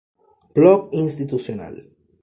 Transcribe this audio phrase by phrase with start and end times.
[0.55, 1.75] Blog institucional.